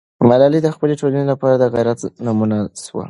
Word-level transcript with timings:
ملالۍ 0.27 0.59
د 0.63 0.67
خپلې 0.75 0.93
ټولنې 1.01 1.25
لپاره 1.31 1.55
د 1.57 1.63
غیرت 1.73 1.99
نمونه 2.25 2.57
سوه. 2.83 2.99